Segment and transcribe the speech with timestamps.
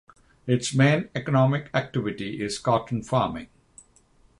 [0.47, 3.49] Its main economic activity is cotton farming.